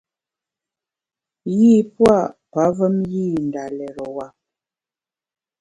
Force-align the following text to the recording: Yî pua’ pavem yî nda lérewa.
Yî 1.57 1.75
pua’ 1.93 2.17
pavem 2.51 2.97
yî 3.11 3.27
nda 3.45 3.65
lérewa. 3.77 4.27